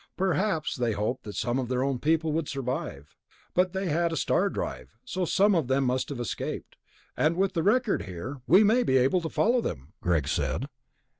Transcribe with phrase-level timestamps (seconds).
[0.17, 3.15] Perhaps they hoped that some of their own people would survive.
[3.53, 6.75] But they had a star drive, so some of them must have escaped.
[7.15, 10.65] And with the record here...." "We may be able to follow them," Greg said.